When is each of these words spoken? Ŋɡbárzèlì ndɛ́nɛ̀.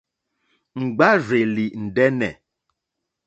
Ŋɡbárzèlì 0.83 1.65
ndɛ́nɛ̀. 1.83 2.31